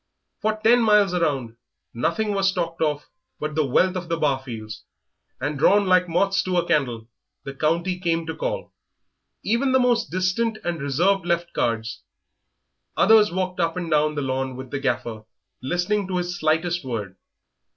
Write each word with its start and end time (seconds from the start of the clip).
For 0.41 0.53
ten 0.63 0.81
miles 0.81 1.13
around 1.13 1.57
nothing 1.93 2.31
was 2.33 2.51
talked 2.51 2.81
of 2.81 3.07
but 3.39 3.53
the 3.53 3.63
wealth 3.67 3.95
of 3.95 4.09
the 4.09 4.17
Barfields, 4.17 4.81
and, 5.39 5.59
drawn 5.59 5.85
like 5.85 6.09
moths 6.09 6.41
to 6.41 6.57
a 6.57 6.67
candle, 6.67 7.07
the 7.43 7.53
county 7.53 7.99
came 7.99 8.25
to 8.25 8.35
call; 8.35 8.73
even 9.43 9.73
the 9.73 9.79
most 9.79 10.09
distant 10.09 10.57
and 10.63 10.81
reserved 10.81 11.23
left 11.27 11.53
cards, 11.53 12.01
others 12.97 13.31
walked 13.31 13.59
up 13.59 13.77
and 13.77 13.91
down 13.91 14.15
the 14.15 14.23
lawn 14.23 14.55
with 14.55 14.71
the 14.71 14.79
Gaffer, 14.79 15.23
listening 15.61 16.07
to 16.07 16.17
his 16.17 16.35
slightest 16.39 16.83
word. 16.83 17.15